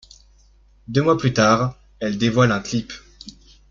[0.87, 2.91] Deux mois plus tard, elle dévoile un clip.